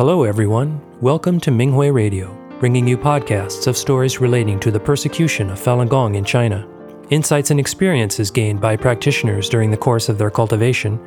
Hello, 0.00 0.24
everyone. 0.24 0.80
Welcome 1.02 1.38
to 1.40 1.50
Minghui 1.50 1.92
Radio, 1.92 2.34
bringing 2.58 2.88
you 2.88 2.96
podcasts 2.96 3.66
of 3.66 3.76
stories 3.76 4.18
relating 4.18 4.58
to 4.60 4.70
the 4.70 4.80
persecution 4.80 5.50
of 5.50 5.60
Falun 5.60 5.90
Gong 5.90 6.14
in 6.14 6.24
China, 6.24 6.66
insights 7.10 7.50
and 7.50 7.60
experiences 7.60 8.30
gained 8.30 8.62
by 8.62 8.78
practitioners 8.78 9.50
during 9.50 9.70
the 9.70 9.76
course 9.76 10.08
of 10.08 10.16
their 10.16 10.30
cultivation, 10.30 10.98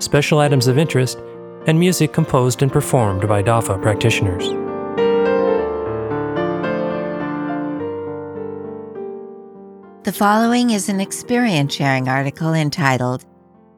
special 0.00 0.38
items 0.38 0.66
of 0.66 0.76
interest, 0.76 1.18
and 1.66 1.80
music 1.80 2.12
composed 2.12 2.60
and 2.60 2.70
performed 2.70 3.26
by 3.26 3.42
DAFA 3.42 3.80
practitioners. 3.80 4.48
The 10.04 10.12
following 10.12 10.72
is 10.72 10.90
an 10.90 11.00
experience 11.00 11.72
sharing 11.72 12.06
article 12.06 12.52
entitled 12.52 13.24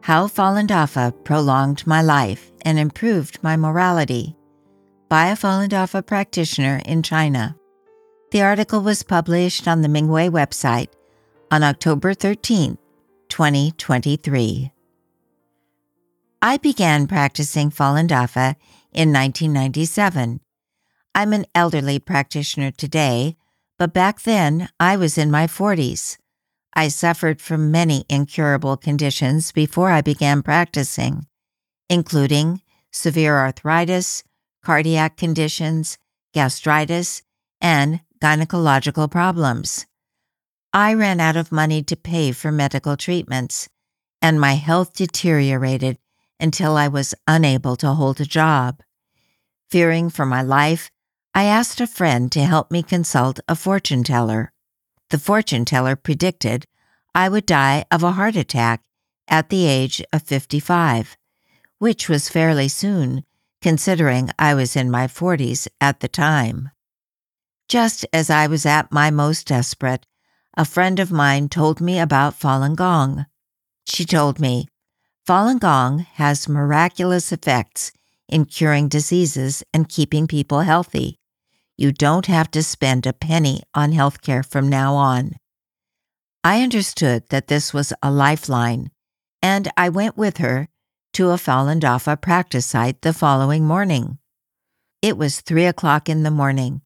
How 0.01 0.27
Falun 0.27 0.67
Dafa 0.67 1.13
Prolonged 1.23 1.87
My 1.87 2.03
Life 2.03 2.51
and 2.63 2.77
Improved 2.77 3.39
My 3.41 3.57
Morality 3.57 4.35
by 5.09 5.29
a 5.29 5.37
Falun 5.37 5.69
Dafa 5.69 6.05
practitioner 6.05 6.81
in 6.85 7.03
China. 7.03 7.57
The 8.31 8.43
article 8.43 8.81
was 8.81 9.03
published 9.03 9.69
on 9.69 9.83
the 9.83 9.89
Minghui 9.89 10.31
website 10.31 10.89
on 11.51 11.63
October 11.63 12.15
13, 12.15 12.79
2023. 13.29 14.73
I 16.43 16.57
began 16.59 17.07
practicing 17.07 17.71
Falun 17.71 18.09
Dafa 18.09 18.57
in 18.93 19.13
1997. 19.13 20.41
I'm 21.15 21.33
an 21.33 21.47
elderly 21.55 21.99
practitioner 21.99 22.71
today, 22.71 23.37
but 23.79 23.95
back 23.95 24.23
then 24.23 24.69
I 24.81 24.97
was 24.97 25.17
in 25.17 25.31
my 25.31 25.47
40s. 25.47 26.19
I 26.75 26.89
suffered 26.89 27.41
from 27.41 27.71
many 27.71 28.05
incurable 28.09 28.77
conditions 28.77 29.53
before 29.53 29.91
I 29.91 30.01
began 30.01 30.43
practicing, 30.43 31.27
including 31.89 32.63
severe 32.91 33.37
arthritis, 33.39 34.25
cardiac 34.65 35.17
conditions, 35.17 35.99
gastritis, 36.33 37.23
and 37.61 38.01
gynecological 38.21 39.11
problems. 39.11 39.87
I 40.73 40.95
ran 40.95 41.21
out 41.21 41.37
of 41.37 41.53
money 41.53 41.83
to 41.85 41.97
pay 41.97 42.33
for 42.33 42.51
medical 42.51 42.97
treatments, 42.97 43.69
and 44.21 44.41
my 44.41 44.55
health 44.55 44.95
deteriorated 44.95 45.99
until 46.41 46.77
I 46.77 46.89
was 46.89 47.15
unable 47.29 47.77
to 47.77 47.93
hold 47.93 48.21
a 48.21 48.25
job. 48.25 48.83
Fearing 49.71 50.11
for 50.11 50.27
my 50.27 50.43
life, 50.43 50.91
I 51.35 51.45
asked 51.45 51.81
a 51.81 51.87
friend 51.87 52.33
to 52.33 52.45
help 52.45 52.71
me 52.71 52.83
consult 52.83 53.41
a 53.49 53.55
fortune 53.55 54.03
teller. 54.03 54.53
The 55.11 55.19
fortune 55.19 55.65
teller 55.65 55.95
predicted 55.95 56.67
I 57.15 57.29
would 57.29 57.47
die 57.47 57.85
of 57.91 58.03
a 58.03 58.13
heart 58.13 58.35
attack 58.35 58.83
at 59.29 59.49
the 59.49 59.67
age 59.67 60.03
of 60.13 60.23
55, 60.23 61.17
which 61.79 62.09
was 62.09 62.29
fairly 62.29 62.69
soon 62.69 63.25
considering 63.65 64.29
I 64.39 64.53
was 64.53 64.77
in 64.77 64.91
my 64.91 65.07
40s 65.07 65.67
at 65.81 66.01
the 66.01 66.07
time. 66.07 66.69
Just 67.67 68.05
as 68.13 68.29
I 68.29 68.47
was 68.47 68.67
at 68.67 68.93
my 68.93 69.11
most 69.11 69.47
desperate, 69.47 70.05
a 70.55 70.67
friend 70.67 71.01
of 71.01 71.11
mine 71.11 71.49
told 71.49 71.81
me 71.81 71.99
about 71.99 72.39
Falun 72.39 72.77
Gong. 72.77 73.25
She 73.89 74.05
told 74.05 74.39
me, 74.39 74.69
Falun 75.27 75.59
Gong 75.61 76.01
has 76.17 76.47
miraculous 76.47 77.33
effects 77.33 77.91
in 78.29 78.45
curing 78.45 78.89
diseases 78.89 79.65
and 79.73 79.89
keeping 79.89 80.27
people 80.27 80.61
healthy. 80.61 81.17
You 81.79 81.91
don't 81.91 82.27
have 82.27 82.51
to 82.51 82.63
spend 82.63 83.07
a 83.07 83.15
penny 83.15 83.63
on 83.75 83.93
healthcare 83.93 84.45
from 84.45 84.69
now 84.69 84.95
on. 84.95 85.37
I 86.45 86.61
understood 86.61 87.31
that 87.31 87.47
this 87.47 87.73
was 87.73 87.95
a 88.03 88.11
lifeline, 88.11 88.91
and 89.41 89.73
I 89.75 89.89
went 89.89 90.19
with 90.19 90.37
her 90.37 90.69
to 91.15 91.31
a 91.31 91.37
Falun 91.37 91.79
Dafa 91.79 92.21
practice 92.21 92.67
site 92.67 93.03
the 93.03 93.13
following 93.13 93.65
morning. 93.65 94.19
It 95.01 95.17
was 95.17 95.41
three 95.41 95.65
o'clock 95.65 96.09
in 96.09 96.25
the 96.25 96.31
morning, 96.31 96.83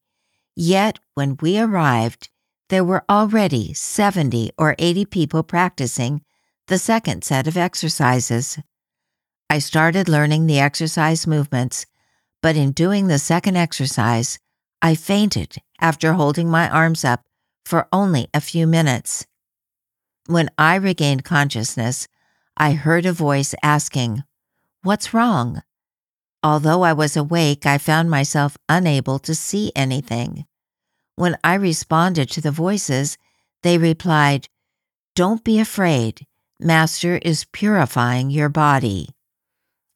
yet 0.54 0.98
when 1.14 1.38
we 1.40 1.58
arrived, 1.58 2.28
there 2.68 2.84
were 2.84 3.04
already 3.08 3.72
70 3.72 4.50
or 4.58 4.76
80 4.78 5.06
people 5.06 5.42
practicing 5.42 6.20
the 6.66 6.76
second 6.76 7.24
set 7.24 7.48
of 7.48 7.56
exercises. 7.56 8.58
I 9.48 9.60
started 9.60 10.10
learning 10.10 10.46
the 10.46 10.60
exercise 10.60 11.26
movements, 11.26 11.86
but 12.42 12.54
in 12.54 12.72
doing 12.72 13.06
the 13.06 13.18
second 13.18 13.56
exercise, 13.56 14.38
I 14.82 14.94
fainted 14.94 15.56
after 15.80 16.12
holding 16.12 16.50
my 16.50 16.68
arms 16.68 17.02
up 17.02 17.24
for 17.64 17.88
only 17.90 18.28
a 18.34 18.42
few 18.42 18.66
minutes. 18.66 19.26
When 20.26 20.50
I 20.58 20.74
regained 20.74 21.24
consciousness, 21.24 22.08
I 22.60 22.72
heard 22.72 23.06
a 23.06 23.12
voice 23.12 23.54
asking, 23.62 24.24
What's 24.82 25.14
wrong? 25.14 25.62
Although 26.42 26.82
I 26.82 26.92
was 26.92 27.16
awake, 27.16 27.66
I 27.66 27.78
found 27.78 28.10
myself 28.10 28.58
unable 28.68 29.20
to 29.20 29.34
see 29.34 29.70
anything. 29.76 30.44
When 31.14 31.38
I 31.44 31.54
responded 31.54 32.28
to 32.30 32.40
the 32.40 32.50
voices, 32.50 33.16
they 33.62 33.78
replied, 33.78 34.48
Don't 35.14 35.44
be 35.44 35.60
afraid. 35.60 36.26
Master 36.58 37.18
is 37.18 37.46
purifying 37.52 38.30
your 38.30 38.48
body. 38.48 39.10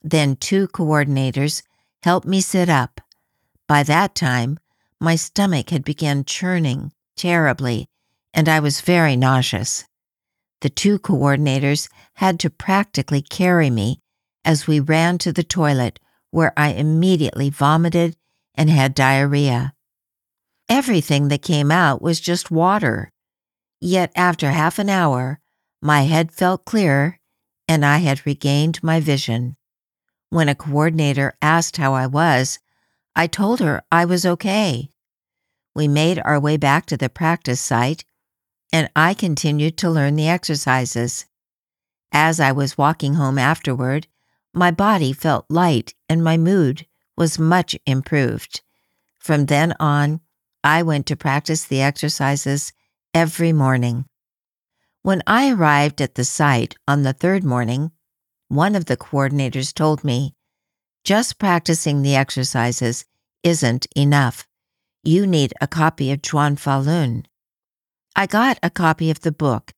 Then 0.01 0.37
two 0.37 0.69
coordinators 0.69 1.62
helped 2.05 2.28
me 2.28 2.41
sit 2.41 2.69
up. 2.69 3.01
By 3.67 3.83
that 3.83 4.15
time, 4.15 4.61
my 5.01 5.17
stomach 5.17 5.71
had 5.71 5.84
begun 5.84 6.25
churning 6.25 6.93
terribly, 7.17 7.89
and 8.33 8.49
I 8.49 8.61
was 8.61 8.81
very 8.81 9.17
nauseous. 9.17 9.84
The 10.62 10.71
two 10.71 11.00
coordinators 11.00 11.89
had 12.15 12.39
to 12.41 12.49
practically 12.49 13.21
carry 13.21 13.69
me 13.69 13.99
as 14.45 14.69
we 14.69 14.78
ran 14.78 15.19
to 15.19 15.33
the 15.33 15.43
toilet, 15.43 15.99
where 16.31 16.53
I 16.56 16.69
immediately 16.69 17.50
vomited 17.50 18.17
and 18.55 18.71
had 18.71 18.95
diarrhea. 18.95 19.75
Everything 20.69 21.28
that 21.28 21.43
came 21.43 21.72
out 21.72 22.01
was 22.01 22.21
just 22.21 22.53
water. 22.53 23.11
Yet 23.81 24.12
after 24.15 24.53
half 24.53 24.78
an 24.78 24.89
hour, 24.89 25.41
my 25.81 26.03
head 26.03 26.31
felt 26.31 26.65
clearer 26.65 27.19
and 27.67 27.84
I 27.84 27.99
had 27.99 28.25
regained 28.25 28.84
my 28.84 29.01
vision. 29.01 29.56
When 30.31 30.49
a 30.49 30.55
coordinator 30.55 31.34
asked 31.43 31.77
how 31.77 31.93
I 31.95 32.06
was, 32.06 32.61
I 33.17 33.27
told 33.27 33.59
her 33.59 33.83
I 33.91 34.05
was 34.05 34.25
okay. 34.25 34.91
We 35.75 35.89
made 35.89 36.22
our 36.25 36.39
way 36.39 36.56
back 36.56 36.87
to 36.87 36.97
the 36.97 37.09
practice 37.09 37.61
site 37.61 38.05
and 38.72 38.91
I 38.97 39.15
continued 39.15 39.77
to 39.78 39.91
learn 39.91 40.16
the 40.16 40.28
exercises. 40.28 41.27
As 42.10 42.41
I 42.41 42.53
was 42.53 42.78
walking 42.78 43.15
home 43.15 43.38
afterward, 43.38 44.06
my 44.55 44.71
body 44.71 45.12
felt 45.12 45.47
light 45.49 45.94
and 46.09 46.25
my 46.25 46.37
mood 46.37 46.87
was 47.16 47.38
much 47.38 47.77
improved. 47.87 48.62
From 49.19 49.47
then 49.47 49.75
on, 49.78 50.21
I 50.65 50.83
went 50.83 51.06
to 51.06 51.16
practice 51.16 51.65
the 51.65 51.83
exercises 51.83 52.72
every 53.15 53.53
morning. 53.53 54.06
When 55.03 55.22
I 55.27 55.50
arrived 55.50 56.00
at 56.00 56.15
the 56.15 56.25
site 56.25 56.77
on 56.87 57.03
the 57.03 57.12
third 57.12 57.44
morning, 57.44 57.93
one 58.49 58.77
of 58.77 58.84
the 58.84 58.97
coordinators 58.97 59.75
told 59.75 60.04
me, 60.04 60.34
just 61.04 61.39
practicing 61.39 62.03
the 62.03 62.15
exercises 62.15 63.04
isn't 63.43 63.87
enough. 63.97 64.47
You 65.03 65.27
need 65.27 65.53
a 65.60 65.66
copy 65.66 66.12
of 66.12 66.22
Zhuan 66.22 66.56
Falun. 66.56 67.25
I 68.15 68.27
got 68.27 68.59
a 68.62 68.71
copy 68.71 69.11
of 69.11 69.21
the 69.21 69.33
book, 69.33 69.73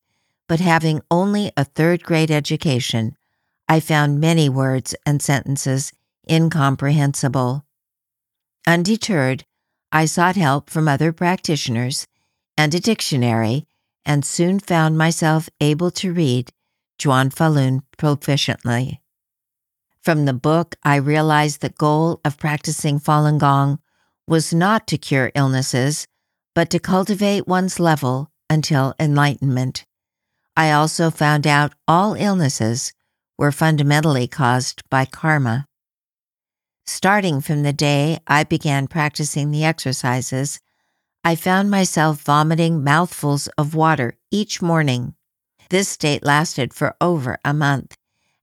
but 0.48 0.60
having 0.60 1.02
only 1.10 1.52
a 1.56 1.64
third 1.64 2.02
grade 2.02 2.30
education, 2.30 3.16
I 3.68 3.80
found 3.80 4.20
many 4.20 4.48
words 4.48 4.94
and 5.06 5.22
sentences 5.22 5.92
incomprehensible. 6.28 7.64
Undeterred, 8.66 9.44
I 9.92 10.06
sought 10.06 10.36
help 10.36 10.68
from 10.68 10.88
other 10.88 11.12
practitioners 11.12 12.06
and 12.58 12.74
a 12.74 12.80
dictionary 12.80 13.66
and 14.04 14.24
soon 14.24 14.58
found 14.58 14.98
myself 14.98 15.48
able 15.60 15.90
to 15.92 16.12
read 16.12 16.50
Zhuan 16.98 17.32
Falun 17.32 17.82
proficiently. 17.96 18.98
From 20.02 20.24
the 20.24 20.34
book, 20.34 20.76
I 20.82 20.96
realized 20.96 21.60
the 21.60 21.70
goal 21.70 22.20
of 22.24 22.38
practicing 22.38 22.98
Falun 22.98 23.38
Gong 23.38 23.78
was 24.26 24.52
not 24.52 24.86
to 24.88 24.98
cure 24.98 25.30
illnesses, 25.34 26.06
but 26.54 26.70
to 26.70 26.78
cultivate 26.78 27.48
one's 27.48 27.80
level 27.80 28.30
until 28.54 28.94
enlightenment. 28.98 29.84
I 30.56 30.70
also 30.70 31.10
found 31.10 31.46
out 31.46 31.74
all 31.86 32.14
illnesses 32.14 32.94
were 33.36 33.52
fundamentally 33.52 34.26
caused 34.26 34.88
by 34.88 35.04
karma. 35.04 35.66
Starting 36.86 37.40
from 37.40 37.62
the 37.62 37.72
day 37.72 38.20
I 38.26 38.44
began 38.44 38.86
practicing 38.86 39.50
the 39.50 39.64
exercises, 39.64 40.60
I 41.24 41.34
found 41.34 41.70
myself 41.70 42.22
vomiting 42.22 42.84
mouthfuls 42.84 43.48
of 43.58 43.74
water 43.74 44.16
each 44.30 44.62
morning. 44.62 45.14
This 45.70 45.88
state 45.88 46.24
lasted 46.24 46.72
for 46.72 46.94
over 47.00 47.38
a 47.44 47.52
month, 47.52 47.96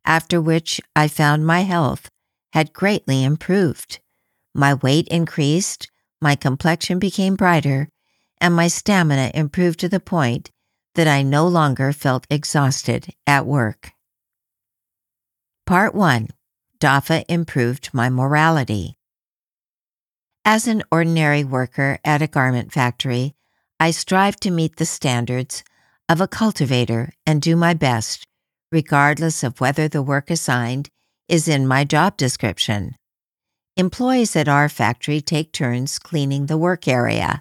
after 0.04 0.42
which 0.42 0.82
I 0.96 1.08
found 1.08 1.46
my 1.46 1.62
health 1.62 2.10
had 2.54 2.74
greatly 2.74 3.24
improved. 3.24 4.00
My 4.54 4.74
weight 4.74 5.08
increased, 5.08 5.90
my 6.20 6.36
complexion 6.36 7.00
became 7.00 7.36
brighter, 7.36 7.88
and 8.42 8.56
my 8.56 8.68
stamina 8.68 9.32
improved 9.34 9.80
to 9.80 9.88
the 9.88 10.00
point 10.00 10.50
that 10.96 11.08
I 11.08 11.22
no 11.22 11.48
longer 11.48 11.94
felt 11.94 12.28
exhausted 12.30 13.14
at 13.26 13.46
work. 13.46 13.94
Part 15.66 15.96
1 15.96 16.28
Dafa 16.80 17.24
improved 17.30 17.92
my 17.94 18.10
morality. 18.10 18.98
As 20.44 20.68
an 20.68 20.82
ordinary 20.92 21.44
worker 21.44 22.00
at 22.04 22.24
a 22.24 22.28
garment 22.28 22.74
factory, 22.74 23.36
I 23.80 23.92
strive 23.92 24.38
to 24.38 24.50
meet 24.50 24.78
the 24.78 24.86
standards 24.88 25.64
of 26.10 26.20
a 26.20 26.28
cultivator 26.28 27.14
and 27.26 27.42
do 27.42 27.56
my 27.56 27.76
best, 27.76 28.26
regardless 28.72 29.44
of 29.44 29.62
whether 29.62 29.88
the 29.88 30.02
work 30.02 30.32
assigned 30.32 30.90
is 31.30 31.48
in 31.48 31.68
my 31.68 31.84
job 31.84 32.18
description. 32.18 32.96
Employees 33.78 34.36
at 34.36 34.50
our 34.50 34.68
factory 34.68 35.22
take 35.22 35.54
turns 35.54 36.00
cleaning 36.00 36.48
the 36.48 36.58
work 36.58 36.88
area. 36.88 37.40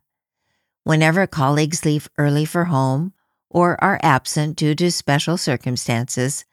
Whenever 0.85 1.27
colleagues 1.27 1.85
leave 1.85 2.09
early 2.17 2.45
for 2.45 2.65
home 2.65 3.13
or 3.51 3.83
are 3.83 4.01
absent 4.03 4.57
due 4.57 4.75
to 4.75 4.91
special 4.91 5.37
circumstances, 5.37 6.45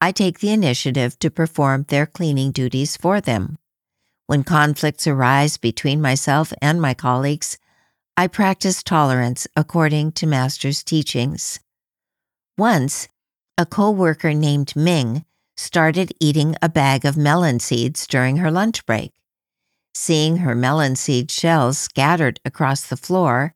I 0.00 0.12
take 0.12 0.40
the 0.40 0.50
initiative 0.50 1.18
to 1.20 1.30
perform 1.30 1.84
their 1.88 2.06
cleaning 2.06 2.52
duties 2.52 2.96
for 2.96 3.20
them. 3.20 3.58
When 4.26 4.44
conflicts 4.44 5.06
arise 5.06 5.56
between 5.56 6.00
myself 6.00 6.52
and 6.62 6.80
my 6.80 6.94
colleagues, 6.94 7.58
I 8.16 8.26
practice 8.26 8.82
tolerance 8.82 9.46
according 9.56 10.12
to 10.12 10.26
Master's 10.26 10.84
teachings. 10.84 11.60
Once, 12.58 13.08
a 13.56 13.64
co 13.64 13.90
worker 13.90 14.34
named 14.34 14.76
Ming 14.76 15.24
started 15.56 16.12
eating 16.20 16.54
a 16.62 16.68
bag 16.68 17.04
of 17.04 17.16
melon 17.16 17.60
seeds 17.60 18.06
during 18.06 18.36
her 18.36 18.50
lunch 18.50 18.84
break. 18.86 19.12
Seeing 19.94 20.38
her 20.38 20.54
melon 20.54 20.96
seed 20.96 21.30
shells 21.30 21.78
scattered 21.78 22.40
across 22.44 22.86
the 22.86 22.96
floor, 22.96 23.54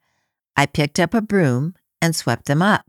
I 0.57 0.67
picked 0.67 1.01
up 1.01 1.15
a 1.15 1.21
broom 1.21 1.75
and 2.01 2.15
swept 2.15 2.47
them 2.47 2.63
up. 2.63 2.87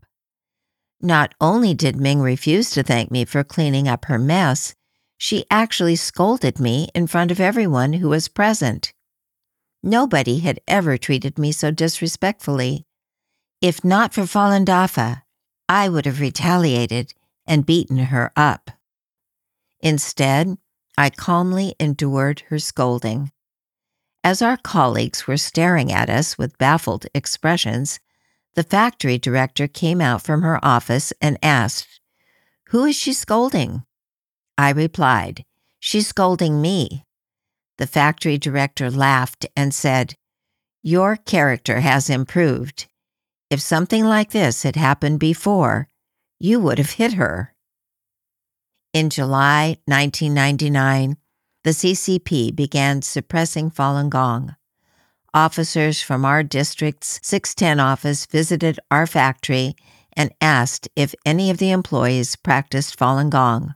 Not 1.00 1.34
only 1.40 1.74
did 1.74 1.96
Ming 1.96 2.20
refuse 2.20 2.70
to 2.70 2.82
thank 2.82 3.10
me 3.10 3.24
for 3.24 3.44
cleaning 3.44 3.86
up 3.88 4.06
her 4.06 4.18
mess, 4.18 4.74
she 5.18 5.44
actually 5.50 5.96
scolded 5.96 6.58
me 6.60 6.88
in 6.94 7.06
front 7.06 7.30
of 7.30 7.40
everyone 7.40 7.94
who 7.94 8.08
was 8.08 8.28
present. 8.28 8.92
Nobody 9.82 10.40
had 10.40 10.60
ever 10.66 10.96
treated 10.96 11.38
me 11.38 11.52
so 11.52 11.70
disrespectfully. 11.70 12.86
If 13.62 13.84
not 13.84 14.12
for 14.12 14.22
Falun 14.22 14.64
Dafa, 14.64 15.22
I 15.68 15.88
would 15.88 16.06
have 16.06 16.20
retaliated 16.20 17.12
and 17.46 17.66
beaten 17.66 17.98
her 17.98 18.32
up. 18.36 18.70
Instead, 19.80 20.58
I 20.98 21.10
calmly 21.10 21.74
endured 21.78 22.40
her 22.48 22.58
scolding. 22.58 23.30
As 24.26 24.42
our 24.42 24.56
colleagues 24.56 25.28
were 25.28 25.36
staring 25.36 25.92
at 25.92 26.10
us 26.10 26.36
with 26.36 26.58
baffled 26.58 27.06
expressions, 27.14 28.00
the 28.56 28.64
factory 28.64 29.18
director 29.18 29.68
came 29.68 30.00
out 30.00 30.20
from 30.20 30.42
her 30.42 30.58
office 30.64 31.12
and 31.20 31.38
asked, 31.44 32.00
Who 32.70 32.86
is 32.86 32.96
she 32.96 33.12
scolding? 33.12 33.84
I 34.58 34.70
replied, 34.70 35.44
She's 35.78 36.08
scolding 36.08 36.60
me. 36.60 37.04
The 37.78 37.86
factory 37.86 38.36
director 38.36 38.90
laughed 38.90 39.46
and 39.54 39.72
said, 39.72 40.16
Your 40.82 41.14
character 41.14 41.78
has 41.78 42.10
improved. 42.10 42.88
If 43.48 43.60
something 43.60 44.04
like 44.04 44.32
this 44.32 44.64
had 44.64 44.74
happened 44.74 45.20
before, 45.20 45.86
you 46.40 46.58
would 46.58 46.78
have 46.78 46.98
hit 46.98 47.12
her. 47.12 47.54
In 48.92 49.08
July 49.08 49.78
1999, 49.84 51.16
the 51.66 51.72
CCP 51.72 52.54
began 52.54 53.02
suppressing 53.02 53.72
Falun 53.72 54.08
Gong. 54.08 54.54
Officers 55.34 56.00
from 56.00 56.24
our 56.24 56.44
district's 56.44 57.18
610 57.24 57.80
office 57.80 58.24
visited 58.24 58.78
our 58.88 59.04
factory 59.04 59.74
and 60.12 60.32
asked 60.40 60.88
if 60.94 61.12
any 61.24 61.50
of 61.50 61.58
the 61.58 61.72
employees 61.72 62.36
practiced 62.36 62.96
Falun 62.96 63.30
Gong. 63.30 63.74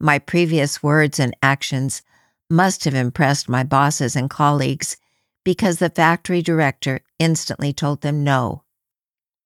My 0.00 0.18
previous 0.18 0.82
words 0.82 1.20
and 1.20 1.36
actions 1.42 2.00
must 2.48 2.84
have 2.86 2.94
impressed 2.94 3.50
my 3.50 3.64
bosses 3.64 4.16
and 4.16 4.30
colleagues 4.30 4.96
because 5.44 5.80
the 5.80 5.90
factory 5.90 6.40
director 6.40 7.00
instantly 7.18 7.74
told 7.74 8.00
them 8.00 8.24
no. 8.24 8.62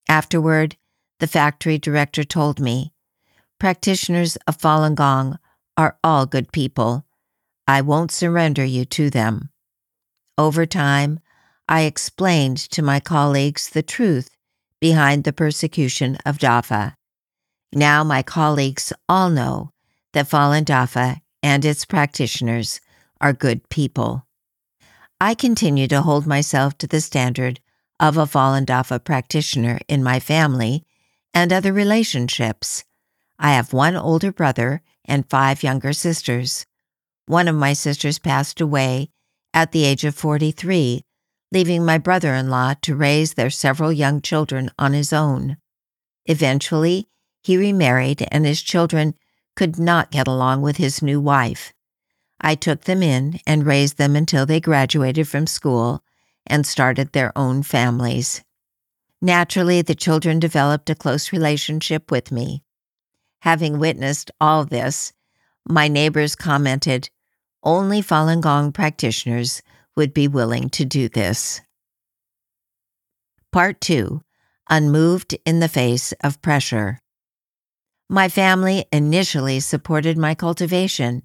Afterward, 0.09 0.77
the 1.19 1.27
factory 1.27 1.77
director 1.77 2.23
told 2.23 2.61
me, 2.61 2.93
Practitioners 3.59 4.37
of 4.47 4.59
Falun 4.59 4.94
Gong 4.94 5.41
are 5.77 5.99
all 6.05 6.25
good 6.25 6.53
people 6.53 7.05
I 7.67 7.81
won't 7.81 8.11
surrender 8.11 8.64
you 8.64 8.85
to 8.87 9.11
them. 9.11 9.50
Over 10.37 10.67
time, 10.67 11.20
I 11.69 11.82
explained 11.82 12.59
to 12.70 12.82
my 12.82 13.00
colleagues 13.00 13.70
the 13.70 13.82
truth 13.82 14.31
behind 14.81 15.25
the 15.25 15.32
persecution 15.32 16.19
of 16.26 16.38
Dafa. 16.38 16.94
Now 17.73 18.03
my 18.05 18.23
colleagues 18.23 18.93
all 19.09 19.31
know 19.31 19.70
that 20.12 20.29
Falun 20.29 20.64
Dafa 20.64 21.20
and 21.43 21.64
its 21.64 21.85
practitioners 21.85 22.81
are 23.20 23.32
good 23.32 23.69
people. 23.69 24.26
I 25.20 25.35
continue 25.35 25.87
to 25.88 26.03
hold 26.03 26.26
myself 26.26 26.76
to 26.79 26.87
the 26.87 27.00
standard 27.00 27.61
of 28.00 28.17
a 28.17 28.26
Falun 28.26 28.67
Dafa 28.67 29.03
practitioner 29.03 29.79
in 29.87 30.03
my 30.03 30.19
family 30.19 30.85
and 31.32 31.53
other 31.53 31.73
relationships. 31.73 32.85
I 33.38 33.53
have 33.53 33.73
one 33.73 33.97
older 33.97 34.32
brother 34.32 34.82
and 35.05 35.31
five 35.31 35.62
younger 35.62 35.93
sisters. 35.93 36.67
One 37.27 37.49
of 37.49 37.55
my 37.55 37.73
sisters 37.73 38.19
passed 38.19 38.61
away 38.61 39.11
at 39.55 39.73
the 39.73 39.85
age 39.85 40.05
of 40.05 40.15
43, 40.15 41.05
leaving 41.53 41.85
my 41.85 41.99
brother 41.99 42.35
in 42.35 42.51
law 42.51 42.75
to 42.83 42.97
raise 42.97 43.35
their 43.35 43.51
several 43.51 43.93
young 43.93 44.21
children 44.21 44.71
on 44.79 44.93
his 44.93 45.13
own. 45.13 45.57
Eventually, 46.27 47.09
he 47.43 47.57
remarried, 47.57 48.27
and 48.31 48.47
his 48.47 48.63
children 48.63 49.15
could 49.57 49.79
not 49.79 50.11
get 50.11 50.27
along 50.27 50.63
with 50.63 50.77
his 50.77 51.03
new 51.03 51.21
wife. 51.21 51.73
I 52.41 52.55
took 52.55 52.85
them 52.85 53.03
in 53.03 53.41
and 53.47 53.67
raised 53.67 53.99
them 53.99 54.17
until 54.17 54.47
they 54.47 54.61
graduated 54.61 55.29
from 55.29 55.47
school 55.47 56.03
and 56.47 56.67
started 56.67 57.13
their 57.13 57.37
own 57.37 57.63
families. 57.63 58.43
Naturally, 59.21 59.83
the 59.83 59.95
children 59.95 60.41
developed 60.41 60.91
a 60.91 60.97
close 60.97 61.33
relationship 61.33 62.11
with 62.11 62.33
me. 62.33 62.65
Having 63.43 63.79
witnessed 63.79 64.31
all 64.41 64.65
this, 64.65 65.13
my 65.69 65.88
neighbors 65.88 66.35
commented, 66.35 67.11
only 67.62 68.03
Falun 68.03 68.41
Gong 68.41 68.73
practitioners 68.73 69.62
would 69.97 70.12
be 70.12 70.29
willing 70.29 70.69
to 70.70 70.85
do 70.85 71.09
this. 71.09 71.61
Part 73.53 73.81
2 73.81 74.23
Unmoved 74.70 75.37
in 75.44 75.61
the 75.61 75.69
Face 75.69 76.12
of 76.25 76.41
Pressure. 76.41 76.99
My 78.09 78.29
family 78.29 78.87
initially 78.93 79.60
supported 79.60 80.17
my 80.17 80.34
cultivation, 80.34 81.22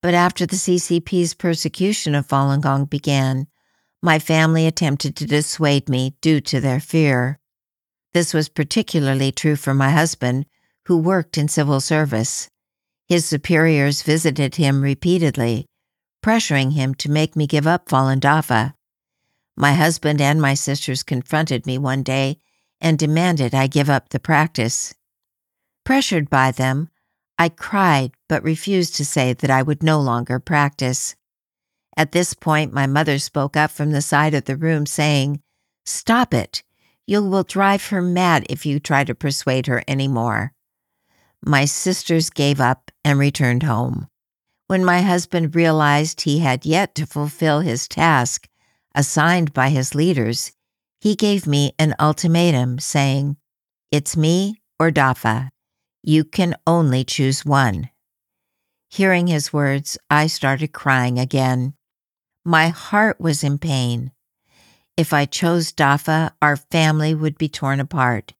but 0.00 0.14
after 0.14 0.46
the 0.46 0.56
CCP's 0.56 1.34
persecution 1.34 2.14
of 2.14 2.26
Falun 2.26 2.60
Gong 2.60 2.84
began, 2.84 3.46
my 4.02 4.18
family 4.18 4.66
attempted 4.66 5.16
to 5.16 5.26
dissuade 5.26 5.88
me 5.88 6.14
due 6.20 6.40
to 6.40 6.60
their 6.60 6.80
fear. 6.80 7.38
This 8.12 8.32
was 8.32 8.48
particularly 8.48 9.32
true 9.32 9.56
for 9.56 9.74
my 9.74 9.90
husband, 9.90 10.46
who 10.86 10.96
worked 10.96 11.36
in 11.36 11.48
civil 11.48 11.80
service. 11.80 12.48
His 13.08 13.24
superiors 13.24 14.02
visited 14.02 14.56
him 14.56 14.82
repeatedly, 14.82 15.64
pressuring 16.22 16.74
him 16.74 16.94
to 16.96 17.10
make 17.10 17.34
me 17.34 17.46
give 17.46 17.66
up 17.66 17.88
Falun 17.88 18.74
My 19.56 19.72
husband 19.72 20.20
and 20.20 20.42
my 20.42 20.52
sisters 20.52 21.02
confronted 21.02 21.64
me 21.64 21.78
one 21.78 22.02
day 22.02 22.38
and 22.82 22.98
demanded 22.98 23.54
I 23.54 23.66
give 23.66 23.88
up 23.88 24.10
the 24.10 24.20
practice. 24.20 24.94
Pressured 25.86 26.28
by 26.28 26.50
them, 26.50 26.90
I 27.38 27.48
cried 27.48 28.12
but 28.28 28.42
refused 28.42 28.94
to 28.96 29.06
say 29.06 29.32
that 29.32 29.50
I 29.50 29.62
would 29.62 29.82
no 29.82 30.00
longer 30.00 30.38
practice. 30.38 31.16
At 31.96 32.12
this 32.12 32.34
point, 32.34 32.74
my 32.74 32.86
mother 32.86 33.18
spoke 33.18 33.56
up 33.56 33.70
from 33.70 33.92
the 33.92 34.02
side 34.02 34.34
of 34.34 34.44
the 34.44 34.56
room, 34.56 34.84
saying, 34.84 35.40
Stop 35.86 36.34
it. 36.34 36.62
You 37.06 37.24
will 37.24 37.42
drive 37.42 37.86
her 37.86 38.02
mad 38.02 38.44
if 38.50 38.66
you 38.66 38.78
try 38.78 39.04
to 39.04 39.14
persuade 39.14 39.66
her 39.66 39.82
any 39.88 40.08
more 40.08 40.52
my 41.42 41.64
sisters 41.64 42.30
gave 42.30 42.60
up 42.60 42.87
and 43.04 43.18
returned 43.18 43.62
home. 43.62 44.08
When 44.66 44.84
my 44.84 45.02
husband 45.02 45.54
realized 45.54 46.20
he 46.20 46.40
had 46.40 46.66
yet 46.66 46.94
to 46.96 47.06
fulfill 47.06 47.60
his 47.60 47.88
task 47.88 48.48
assigned 48.94 49.52
by 49.52 49.70
his 49.70 49.94
leaders, 49.94 50.52
he 51.00 51.14
gave 51.14 51.46
me 51.46 51.72
an 51.78 51.94
ultimatum 51.98 52.78
saying, 52.78 53.36
It's 53.90 54.16
me 54.16 54.60
or 54.78 54.90
Dafa. 54.90 55.50
You 56.02 56.24
can 56.24 56.54
only 56.66 57.04
choose 57.04 57.44
one. 57.44 57.90
Hearing 58.90 59.26
his 59.26 59.52
words, 59.52 59.98
I 60.10 60.26
started 60.26 60.72
crying 60.72 61.18
again. 61.18 61.74
My 62.44 62.68
heart 62.68 63.20
was 63.20 63.44
in 63.44 63.58
pain. 63.58 64.12
If 64.96 65.12
I 65.12 65.26
chose 65.26 65.72
Dafa, 65.72 66.32
our 66.42 66.56
family 66.56 67.14
would 67.14 67.38
be 67.38 67.48
torn 67.48 67.80
apart 67.80 68.34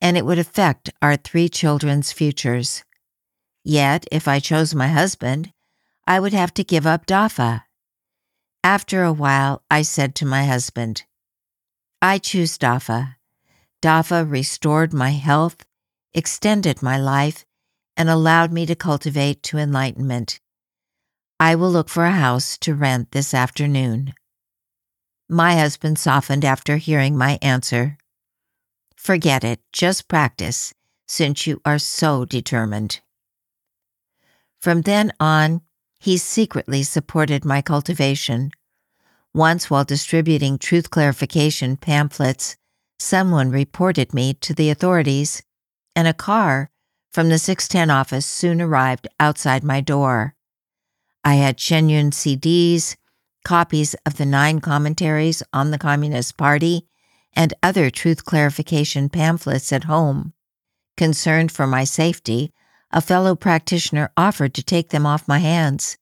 and 0.00 0.16
it 0.16 0.24
would 0.24 0.38
affect 0.38 0.90
our 1.02 1.16
three 1.16 1.48
children's 1.48 2.12
futures. 2.12 2.84
Yet, 3.64 4.06
if 4.10 4.26
I 4.26 4.40
chose 4.40 4.74
my 4.74 4.88
husband, 4.88 5.52
I 6.06 6.18
would 6.20 6.32
have 6.32 6.54
to 6.54 6.64
give 6.64 6.86
up 6.86 7.06
Dafa. 7.06 7.62
After 8.64 9.02
a 9.02 9.12
while, 9.12 9.62
I 9.70 9.82
said 9.82 10.14
to 10.16 10.26
my 10.26 10.44
husband, 10.44 11.04
I 12.02 12.18
choose 12.18 12.58
Dafa. 12.58 13.16
Dafa 13.82 14.30
restored 14.30 14.92
my 14.92 15.10
health, 15.10 15.64
extended 16.14 16.82
my 16.82 16.98
life, 16.98 17.44
and 17.96 18.08
allowed 18.08 18.52
me 18.52 18.66
to 18.66 18.74
cultivate 18.74 19.42
to 19.44 19.58
enlightenment. 19.58 20.40
I 21.38 21.54
will 21.54 21.70
look 21.70 21.88
for 21.88 22.04
a 22.04 22.12
house 22.12 22.58
to 22.58 22.74
rent 22.74 23.12
this 23.12 23.32
afternoon. 23.34 24.14
My 25.28 25.54
husband 25.56 25.98
softened 25.98 26.44
after 26.44 26.76
hearing 26.76 27.16
my 27.16 27.38
answer. 27.40 27.98
Forget 28.96 29.44
it, 29.44 29.60
just 29.72 30.08
practice, 30.08 30.74
since 31.06 31.46
you 31.46 31.60
are 31.64 31.78
so 31.78 32.24
determined. 32.24 33.00
From 34.60 34.82
then 34.82 35.12
on, 35.18 35.62
he 35.98 36.18
secretly 36.18 36.82
supported 36.82 37.44
my 37.44 37.62
cultivation. 37.62 38.50
Once, 39.32 39.70
while 39.70 39.84
distributing 39.84 40.58
truth 40.58 40.90
clarification 40.90 41.76
pamphlets, 41.76 42.56
someone 42.98 43.50
reported 43.50 44.12
me 44.12 44.34
to 44.34 44.52
the 44.52 44.70
authorities, 44.70 45.42
and 45.96 46.06
a 46.06 46.12
car 46.12 46.70
from 47.10 47.28
the 47.28 47.38
610 47.38 47.90
office 47.90 48.26
soon 48.26 48.60
arrived 48.60 49.08
outside 49.18 49.64
my 49.64 49.80
door. 49.80 50.34
I 51.24 51.34
had 51.34 51.58
Chen 51.58 51.88
CDs, 52.10 52.96
copies 53.44 53.94
of 54.06 54.16
the 54.16 54.26
nine 54.26 54.60
commentaries 54.60 55.42
on 55.52 55.70
the 55.70 55.78
Communist 55.78 56.36
Party, 56.36 56.86
and 57.32 57.54
other 57.62 57.90
truth 57.90 58.24
clarification 58.24 59.08
pamphlets 59.08 59.72
at 59.72 59.84
home. 59.84 60.34
Concerned 60.96 61.52
for 61.52 61.66
my 61.66 61.84
safety, 61.84 62.52
a 62.92 63.00
fellow 63.00 63.34
practitioner 63.36 64.10
offered 64.16 64.54
to 64.54 64.62
take 64.62 64.90
them 64.90 65.06
off 65.06 65.28
my 65.28 65.38
hands. 65.38 65.96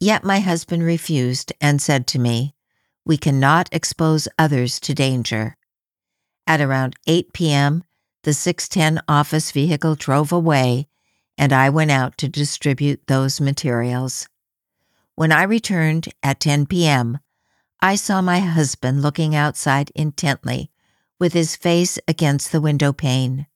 Yet 0.00 0.24
my 0.24 0.40
husband 0.40 0.82
refused 0.82 1.52
and 1.60 1.80
said 1.80 2.06
to 2.08 2.18
me, 2.18 2.54
We 3.04 3.16
cannot 3.16 3.68
expose 3.72 4.28
others 4.38 4.80
to 4.80 4.94
danger. 4.94 5.56
At 6.46 6.60
around 6.60 6.96
8 7.06 7.32
p.m., 7.32 7.84
the 8.24 8.34
610 8.34 9.02
office 9.06 9.52
vehicle 9.52 9.94
drove 9.94 10.32
away, 10.32 10.88
and 11.38 11.52
I 11.52 11.70
went 11.70 11.90
out 11.90 12.18
to 12.18 12.28
distribute 12.28 13.06
those 13.06 13.40
materials. 13.40 14.28
When 15.14 15.30
I 15.30 15.44
returned 15.44 16.08
at 16.22 16.40
10 16.40 16.66
p.m., 16.66 17.18
I 17.80 17.96
saw 17.96 18.20
my 18.20 18.40
husband 18.40 19.02
looking 19.02 19.34
outside 19.34 19.92
intently, 19.94 20.70
with 21.20 21.32
his 21.32 21.54
face 21.54 21.98
against 22.08 22.50
the 22.50 22.60
window 22.60 22.92
pane. 22.92 23.46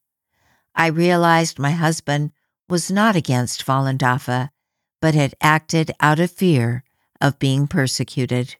I 0.75 0.87
realized 0.87 1.59
my 1.59 1.71
husband 1.71 2.31
was 2.69 2.91
not 2.91 3.15
against 3.15 3.65
Falun 3.65 3.97
Dafa, 3.97 4.49
but 5.01 5.15
had 5.15 5.35
acted 5.41 5.91
out 5.99 6.19
of 6.19 6.31
fear 6.31 6.83
of 7.19 7.39
being 7.39 7.67
persecuted. 7.67 8.55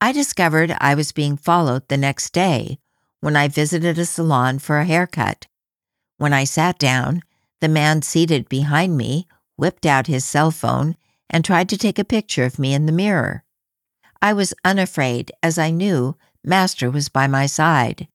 I 0.00 0.12
discovered 0.12 0.76
I 0.80 0.94
was 0.94 1.12
being 1.12 1.36
followed 1.36 1.88
the 1.88 1.96
next 1.96 2.32
day 2.32 2.78
when 3.20 3.36
I 3.36 3.48
visited 3.48 3.98
a 3.98 4.06
salon 4.06 4.58
for 4.58 4.78
a 4.78 4.84
haircut. 4.84 5.46
When 6.16 6.32
I 6.32 6.44
sat 6.44 6.78
down, 6.78 7.22
the 7.60 7.68
man 7.68 8.02
seated 8.02 8.48
behind 8.48 8.96
me 8.96 9.26
whipped 9.56 9.84
out 9.84 10.06
his 10.06 10.24
cell 10.24 10.50
phone 10.50 10.96
and 11.28 11.44
tried 11.44 11.68
to 11.68 11.76
take 11.76 11.98
a 11.98 12.04
picture 12.04 12.44
of 12.44 12.58
me 12.58 12.72
in 12.72 12.86
the 12.86 12.92
mirror. 12.92 13.44
I 14.22 14.32
was 14.32 14.54
unafraid 14.64 15.32
as 15.42 15.58
I 15.58 15.70
knew 15.70 16.16
Master 16.42 16.90
was 16.90 17.10
by 17.10 17.26
my 17.26 17.44
side. 17.46 18.08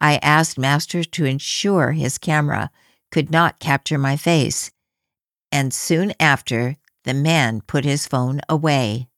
I 0.00 0.16
asked 0.22 0.58
Master 0.58 1.04
to 1.04 1.24
ensure 1.26 1.92
his 1.92 2.16
camera 2.16 2.70
could 3.10 3.30
not 3.30 3.58
capture 3.58 3.98
my 3.98 4.16
face, 4.16 4.70
and 5.52 5.74
soon 5.74 6.12
after, 6.20 6.76
the 7.04 7.14
man 7.14 7.60
put 7.62 7.84
his 7.84 8.06
phone 8.06 8.40
away. 8.48 9.08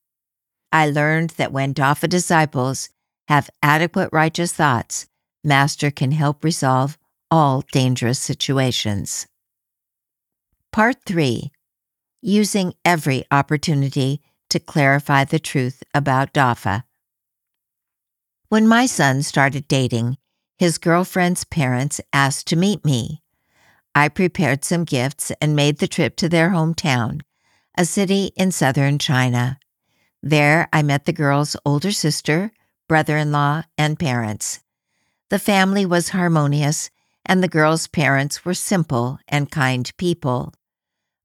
I 0.73 0.89
learned 0.89 1.31
that 1.31 1.53
when 1.53 1.75
Dafa 1.75 2.09
disciples 2.09 2.89
have 3.29 3.51
adequate 3.63 4.09
righteous 4.13 4.53
thoughts, 4.53 5.07
Master 5.45 5.91
can 5.91 6.13
help 6.13 6.45
resolve 6.45 6.99
all 7.31 7.65
dangerous 7.73 8.19
situations. 8.19 9.27
Part 10.71 10.99
3 11.05 11.51
Using 12.23 12.75
every 12.85 13.25
opportunity 13.31 14.23
to 14.49 14.61
clarify 14.61 15.25
the 15.25 15.41
truth 15.41 15.83
about 15.93 16.33
Dafa. 16.33 16.85
When 18.49 18.69
my 18.69 18.87
son 18.87 19.23
started 19.23 19.67
dating, 19.67 20.19
his 20.59 20.79
girlfriend's 20.79 21.43
parents 21.45 22.01
asked 22.13 22.47
to 22.49 22.57
meet 22.57 22.85
me. 22.85 23.22
I 23.95 24.09
prepared 24.09 24.65
some 24.65 24.85
gifts 24.85 25.33
and 25.41 25.55
made 25.55 25.79
the 25.79 25.89
trip 25.89 26.17
to 26.17 26.29
their 26.29 26.51
hometown, 26.51 27.21
a 27.77 27.85
city 27.85 28.33
in 28.37 28.51
southern 28.51 28.99
China. 28.99 29.59
There, 30.23 30.69
I 30.73 30.83
met 30.83 31.05
the 31.05 31.13
girl's 31.13 31.57
older 31.65 31.93
sister, 31.93 32.53
brother 32.89 33.17
in 33.17 33.33
law, 33.33 33.65
and 33.77 33.99
parents. 33.99 34.61
The 35.29 35.39
family 35.39 35.85
was 35.85 36.11
harmonious, 36.11 36.91
and 37.27 37.43
the 37.43 37.49
girl's 37.49 37.87
parents 37.87 38.45
were 38.45 38.55
simple 38.55 39.19
and 39.29 39.51
kind 39.51 39.91
people. 39.97 40.55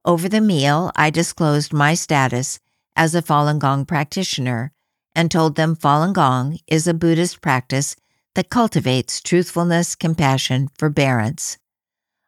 Over 0.04 0.28
the 0.28 0.42
meal, 0.42 0.92
I 0.96 1.10
disclosed 1.10 1.74
my 1.74 1.94
status 1.94 2.60
as 2.96 3.16
a 3.16 3.22
Falun 3.22 3.60
Gong 3.60 3.86
practitioner 3.86 4.72
and 5.16 5.32
told 5.32 5.56
them 5.56 5.76
Falun 5.76 6.14
Gong 6.14 6.60
is 6.68 6.88
a 6.88 6.94
Buddhist 6.94 7.42
practice 7.42 7.96
that 8.36 8.50
cultivates 8.50 9.22
truthfulness, 9.22 9.96
compassion, 9.96 10.70
forbearance. 10.78 11.58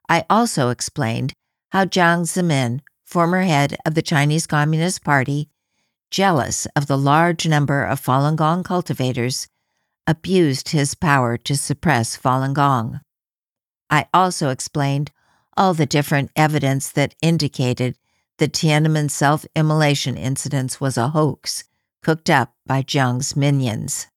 I 0.10 0.26
also 0.28 0.70
explained 0.70 1.34
how 1.70 1.86
Jiang 1.86 2.26
Zemin, 2.26 2.82
former 3.06 3.44
head 3.44 3.78
of 3.86 3.94
the 3.94 4.02
Chinese 4.02 4.48
Communist 4.48 5.04
Party, 5.04 5.50
jealous 6.10 6.66
of 6.76 6.88
the 6.88 6.98
large 6.98 7.48
number 7.48 7.84
of 7.84 8.02
Falun 8.02 8.36
Gong 8.36 8.64
cultivators, 8.64 9.48
abused 10.08 10.70
his 10.70 10.96
power 10.96 11.38
to 11.38 11.56
suppress 11.56 12.18
Falun 12.18 12.56
Gong. 12.56 13.02
I 13.92 14.08
also 14.12 14.50
explained 14.50 15.12
all 15.56 15.76
the 15.76 15.86
different 15.86 16.32
evidence 16.36 16.90
that 16.92 17.14
indicated 17.22 17.96
the 18.38 18.48
Tiananmen 18.48 19.12
self 19.12 19.46
immolation 19.56 20.18
incidents 20.18 20.82
was 20.82 20.98
a 20.98 21.10
hoax 21.10 21.66
cooked 22.02 22.30
up 22.30 22.56
by 22.66 22.82
Jiang's 22.82 23.36
minions. 23.36 24.08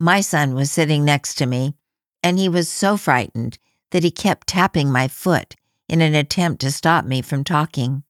My 0.00 0.20
son 0.20 0.54
was 0.54 0.72
sitting 0.72 1.04
next 1.04 1.36
to 1.36 1.46
me, 1.46 1.74
and 2.22 2.38
he 2.38 2.48
was 2.48 2.68
so 2.68 2.96
frightened 2.96 3.58
that 3.94 4.02
he 4.02 4.10
kept 4.10 4.48
tapping 4.48 4.90
my 4.90 5.06
foot 5.06 5.54
in 5.88 6.00
an 6.00 6.16
attempt 6.16 6.60
to 6.60 6.72
stop 6.72 7.04
me 7.04 7.22
from 7.22 7.44
talking. 7.44 8.02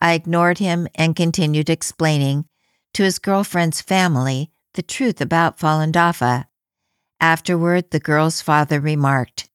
I 0.00 0.14
ignored 0.14 0.56
him 0.56 0.88
and 0.94 1.14
continued 1.14 1.68
explaining 1.68 2.46
to 2.94 3.02
his 3.02 3.18
girlfriend's 3.18 3.82
family 3.82 4.50
the 4.72 4.82
truth 4.82 5.20
about 5.20 5.58
Falun 5.58 5.92
Dafa. 5.92 6.46
Afterward, 7.20 7.90
the 7.90 8.00
girl's 8.00 8.40
father 8.40 8.80
remarked, 8.80 9.50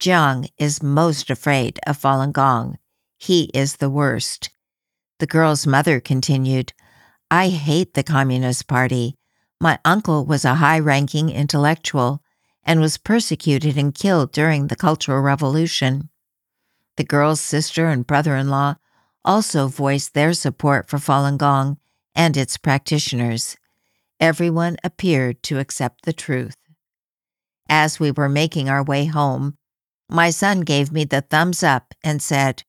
Jiang 0.00 0.48
is 0.58 0.82
most 0.82 1.30
afraid 1.30 1.78
of 1.86 1.96
Falun 1.96 2.32
Gong. 2.32 2.78
He 3.16 3.52
is 3.54 3.76
the 3.76 3.90
worst. 3.90 4.50
The 5.20 5.28
girl's 5.28 5.64
mother 5.64 6.00
continued, 6.00 6.72
I 7.30 7.50
hate 7.50 7.94
the 7.94 8.02
Communist 8.02 8.66
Party. 8.66 9.14
My 9.60 9.78
uncle 9.84 10.26
was 10.26 10.44
a 10.44 10.56
high 10.56 10.80
ranking 10.80 11.30
intellectual 11.30 12.23
and 12.64 12.80
was 12.80 12.98
persecuted 12.98 13.76
and 13.76 13.94
killed 13.94 14.32
during 14.32 14.66
the 14.66 14.76
Cultural 14.76 15.20
Revolution. 15.20 16.08
The 16.96 17.04
girl's 17.04 17.40
sister 17.40 17.88
and 17.88 18.06
brother 18.06 18.36
in 18.36 18.48
law 18.48 18.76
also 19.24 19.68
voiced 19.68 20.14
their 20.14 20.32
support 20.32 20.88
for 20.88 20.98
Falun 20.98 21.38
Gong 21.38 21.78
and 22.14 22.36
its 22.36 22.56
practitioners 22.56 23.56
everyone 24.20 24.76
appeared 24.82 25.42
to 25.42 25.58
accept 25.58 26.04
the 26.04 26.12
truth. 26.12 26.56
As 27.68 27.98
we 27.98 28.10
were 28.10 28.28
making 28.28 28.68
our 28.68 28.82
way 28.82 29.06
home, 29.06 29.56
my 30.08 30.30
son 30.30 30.60
gave 30.60 30.92
me 30.92 31.04
the 31.04 31.22
thumbs 31.22 31.62
up 31.62 31.94
and 32.02 32.22
said, 32.22 32.62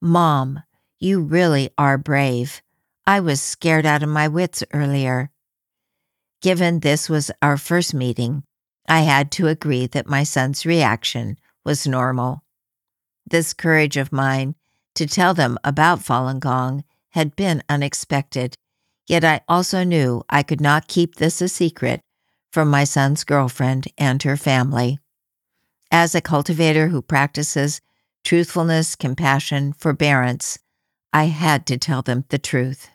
Mom, 0.00 0.62
you 0.98 1.20
really 1.20 1.70
are 1.78 1.98
brave. 1.98 2.62
I 3.06 3.20
was 3.20 3.40
scared 3.40 3.86
out 3.86 4.02
of 4.02 4.08
my 4.08 4.28
wits 4.28 4.62
earlier. 4.72 5.30
Given 6.42 6.80
this 6.80 7.08
was 7.08 7.30
our 7.42 7.56
first 7.56 7.92
meeting, 7.92 8.44
I 8.90 9.00
had 9.00 9.30
to 9.32 9.46
agree 9.48 9.86
that 9.86 10.06
my 10.06 10.22
son's 10.22 10.66
reaction 10.66 11.38
was 11.64 11.86
normal. 11.86 12.44
This 13.24 13.54
courage 13.54 13.96
of 13.96 14.12
mine 14.12 14.54
to 14.96 15.06
tell 15.06 15.32
them 15.32 15.56
about 15.64 16.00
Falun 16.00 16.40
Gong 16.40 16.84
had 17.10 17.34
been 17.36 17.62
unexpected 17.70 18.56
Yet 19.10 19.24
I 19.24 19.40
also 19.48 19.82
knew 19.82 20.22
I 20.30 20.44
could 20.44 20.60
not 20.60 20.86
keep 20.86 21.16
this 21.16 21.42
a 21.42 21.48
secret 21.48 22.00
from 22.52 22.70
my 22.70 22.84
son's 22.84 23.24
girlfriend 23.24 23.88
and 23.98 24.22
her 24.22 24.36
family. 24.36 25.00
As 25.90 26.14
a 26.14 26.20
cultivator 26.20 26.86
who 26.88 27.02
practices 27.02 27.80
truthfulness, 28.22 28.94
compassion, 28.94 29.72
forbearance, 29.72 30.60
I 31.12 31.24
had 31.24 31.66
to 31.66 31.76
tell 31.76 32.02
them 32.02 32.24
the 32.28 32.38
truth. 32.38 32.88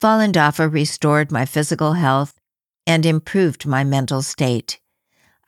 Falun 0.00 0.30
Dafa 0.30 0.72
restored 0.72 1.32
my 1.32 1.44
physical 1.44 1.94
health 1.94 2.38
and 2.86 3.04
improved 3.04 3.66
my 3.66 3.82
mental 3.82 4.22
state. 4.22 4.79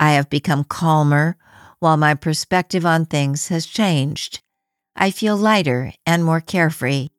I 0.02 0.14
have 0.14 0.28
become 0.28 0.64
calmer 0.64 1.36
while 1.78 1.96
my 1.96 2.14
perspective 2.14 2.84
on 2.84 3.06
things 3.06 3.46
has 3.48 3.66
changed. 3.66 4.42
I 4.96 5.12
feel 5.12 5.36
lighter 5.36 5.92
and 6.04 6.24
more 6.24 6.40
carefree. 6.40 7.10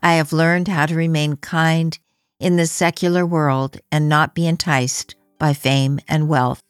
I 0.00 0.12
have 0.12 0.32
learned 0.32 0.68
how 0.68 0.86
to 0.86 0.94
remain 0.94 1.34
kind 1.34 1.98
in 2.38 2.54
the 2.54 2.68
secular 2.68 3.26
world 3.26 3.80
and 3.90 4.08
not 4.08 4.36
be 4.36 4.46
enticed 4.46 5.16
by 5.40 5.52
fame 5.52 5.98
and 6.06 6.28
wealth. 6.28 6.62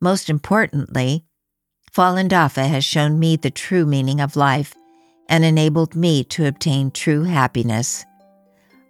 Most 0.00 0.30
importantly, 0.30 1.24
Falun 1.92 2.28
Dafa 2.28 2.68
has 2.68 2.84
shown 2.84 3.18
me 3.18 3.34
the 3.34 3.50
true 3.50 3.84
meaning 3.84 4.20
of 4.20 4.36
life 4.36 4.76
and 5.28 5.44
enabled 5.44 5.96
me 5.96 6.22
to 6.22 6.46
obtain 6.46 6.92
true 6.92 7.24
happiness. 7.24 8.06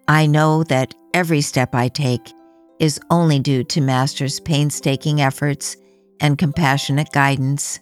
I 0.07 0.27
know 0.27 0.65
that 0.65 0.93
every 1.15 1.41
step 1.41 1.75
I 1.75 1.89
take 1.89 2.35
is 2.81 3.01
only 3.11 3.39
due 3.39 3.65
to 3.65 3.81
Master's 3.81 4.41
painstaking 4.41 5.21
efforts 5.21 5.77
and 6.21 6.39
compassionate 6.39 7.11
guidance. 7.13 7.81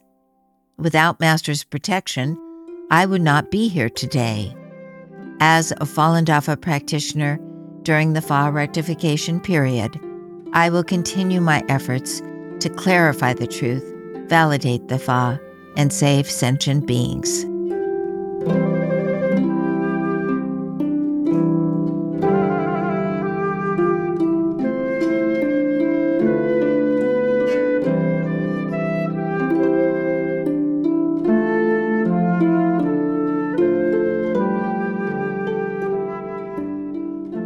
Without 0.79 1.21
Master's 1.21 1.65
protection, 1.65 2.39
I 2.91 3.07
would 3.07 3.23
not 3.23 3.51
be 3.51 3.69
here 3.69 3.91
today. 3.91 4.55
As 5.41 5.73
a 5.73 5.87
Falun 5.87 6.25
Dafa 6.25 6.61
practitioner 6.61 7.39
during 7.83 8.13
the 8.13 8.23
Fa 8.23 8.51
rectification 8.53 9.41
period, 9.41 10.01
I 10.53 10.71
will 10.71 10.85
continue 10.85 11.41
my 11.41 11.63
efforts 11.69 12.21
to 12.61 12.71
clarify 12.71 13.35
the 13.35 13.47
truth, 13.47 13.85
validate 14.29 14.89
the 14.89 14.99
Fa, 14.99 15.41
and 15.77 15.93
save 15.93 16.31
sentient 16.31 16.87
beings. 16.87 17.45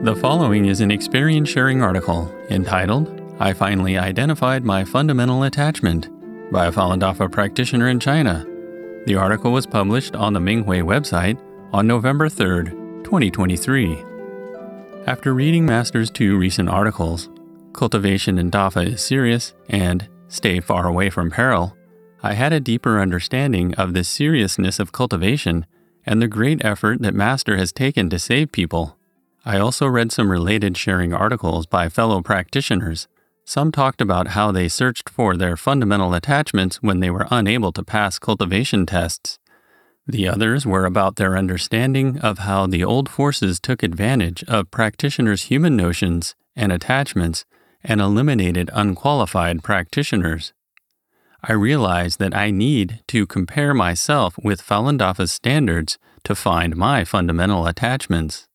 The 0.02 0.16
following 0.16 0.64
is 0.64 0.80
an 0.80 0.90
experience 0.90 1.50
sharing 1.50 1.83
article 1.83 2.35
entitled, 2.49 3.21
I 3.38 3.52
Finally 3.52 3.99
Identified 3.99 4.64
My 4.64 4.83
Fundamental 4.83 5.42
Attachment 5.42 6.09
by 6.50 6.69
a 6.69 6.73
Falun 6.73 7.00
Dafa 7.00 7.30
practitioner 7.30 7.87
in 7.88 8.00
China. 8.00 8.47
The 9.04 9.16
article 9.16 9.52
was 9.52 9.66
published 9.66 10.16
on 10.16 10.33
the 10.33 10.40
Minghui 10.40 10.83
website 10.83 11.38
on 11.75 11.87
November 11.87 12.30
3, 12.30 12.71
2023. 13.04 14.02
After 15.07 15.35
reading 15.35 15.66
Master's 15.66 16.09
two 16.09 16.38
recent 16.38 16.71
articles, 16.71 17.28
Cultivation 17.75 18.38
in 18.38 18.50
Dafa 18.50 18.95
is 18.95 19.02
Serious 19.02 19.52
and 19.69 20.09
Stay 20.28 20.61
Far 20.61 20.87
Away 20.87 21.11
from 21.11 21.30
Peril, 21.30 21.76
I 22.23 22.33
had 22.33 22.54
a 22.54 22.61
deeper 22.61 23.00
understanding 23.00 23.75
of 23.75 23.92
the 23.92 24.04
seriousness 24.04 24.78
of 24.78 24.92
cultivation 24.92 25.66
and 26.07 26.23
the 26.23 26.26
great 26.26 26.64
effort 26.64 27.02
that 27.02 27.12
Master 27.12 27.59
has 27.59 27.71
taken 27.71 28.09
to 28.09 28.19
save 28.19 28.50
people. 28.50 28.97
I 29.44 29.59
also 29.59 29.87
read 29.87 30.12
some 30.12 30.30
related 30.30 30.76
sharing 30.76 31.14
articles 31.14 31.66
by 31.66 31.88
fellow 31.88 32.20
practitioners. 32.20 33.09
Some 33.44 33.73
talked 33.73 34.00
about 34.00 34.28
how 34.28 34.52
they 34.52 34.68
searched 34.68 35.09
for 35.09 35.37
their 35.37 35.56
fundamental 35.56 36.12
attachments 36.12 36.82
when 36.82 37.00
they 37.00 37.11
were 37.11 37.26
unable 37.30 37.73
to 37.73 37.82
pass 37.82 38.18
cultivation 38.18 38.85
tests. 38.85 39.38
The 40.06 40.28
others 40.28 40.66
were 40.66 40.85
about 40.85 41.16
their 41.16 41.38
understanding 41.38 42.18
of 42.18 42.40
how 42.40 42.66
the 42.66 42.85
old 42.85 43.09
forces 43.09 43.59
took 43.59 43.82
advantage 43.82 44.44
of 44.44 44.70
practitioners' 44.70 45.44
human 45.44 45.76
notions 45.76 46.35
and 46.54 46.70
attachments 46.70 47.44
and 47.82 48.00
eliminated 48.00 48.70
unqualified 48.75 49.62
practitioners. 49.62 50.52
I 51.42 51.54
realized 51.54 52.18
that 52.18 52.37
I 52.37 52.50
need 52.50 53.02
to 53.09 53.26
compare 53.26 53.73
myself 53.73 54.37
with 54.42 54.61
Falun 54.61 54.99
Dafa's 54.99 55.32
standards 55.32 55.99
to 56.25 56.35
find 56.35 56.76
my 56.76 57.04
fundamental 57.04 57.66
attachments. 57.66 58.47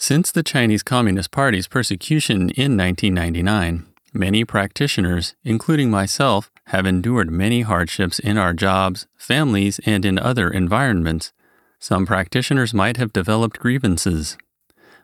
Since 0.00 0.30
the 0.30 0.44
Chinese 0.44 0.84
Communist 0.84 1.32
Party's 1.32 1.66
persecution 1.66 2.50
in 2.50 2.76
1999, 2.76 3.84
many 4.14 4.44
practitioners, 4.44 5.34
including 5.42 5.90
myself, 5.90 6.52
have 6.66 6.86
endured 6.86 7.32
many 7.32 7.62
hardships 7.62 8.20
in 8.20 8.38
our 8.38 8.54
jobs, 8.54 9.08
families, 9.16 9.80
and 9.84 10.04
in 10.04 10.16
other 10.16 10.50
environments. 10.50 11.32
Some 11.80 12.06
practitioners 12.06 12.72
might 12.72 12.96
have 12.96 13.12
developed 13.12 13.58
grievances. 13.58 14.38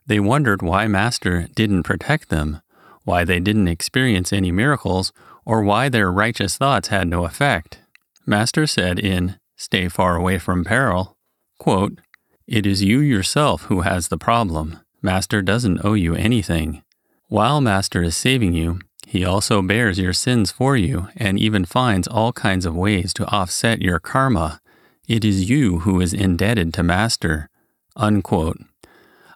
They 0.06 0.20
wondered 0.20 0.62
why 0.62 0.86
Master 0.86 1.48
didn't 1.56 1.82
protect 1.82 2.28
them, 2.28 2.62
why 3.02 3.24
they 3.24 3.40
didn't 3.40 3.68
experience 3.68 4.32
any 4.32 4.52
miracles, 4.52 5.12
or 5.44 5.62
why 5.62 5.88
their 5.88 6.10
righteous 6.10 6.56
thoughts 6.56 6.88
had 6.88 7.08
no 7.08 7.24
effect. 7.24 7.80
Master 8.24 8.64
said 8.64 9.00
in 9.00 9.40
Stay 9.56 9.88
Far 9.88 10.14
Away 10.14 10.38
from 10.38 10.64
Peril, 10.64 11.16
quote, 11.58 11.98
It 12.46 12.64
is 12.64 12.82
you 12.82 13.00
yourself 13.00 13.62
who 13.64 13.80
has 13.80 14.06
the 14.08 14.16
problem. 14.16 14.80
Master 15.04 15.42
doesn't 15.42 15.84
owe 15.84 15.92
you 15.92 16.14
anything. 16.14 16.82
While 17.28 17.60
Master 17.60 18.02
is 18.02 18.16
saving 18.16 18.54
you, 18.54 18.80
he 19.06 19.22
also 19.22 19.60
bears 19.60 19.98
your 19.98 20.14
sins 20.14 20.50
for 20.50 20.78
you 20.78 21.08
and 21.14 21.38
even 21.38 21.66
finds 21.66 22.08
all 22.08 22.32
kinds 22.32 22.64
of 22.64 22.74
ways 22.74 23.12
to 23.14 23.26
offset 23.26 23.82
your 23.82 24.00
karma. 24.00 24.62
It 25.06 25.22
is 25.22 25.50
you 25.50 25.80
who 25.80 26.00
is 26.00 26.14
indebted 26.14 26.72
to 26.74 26.82
Master. 26.82 27.50
Unquote. 27.94 28.56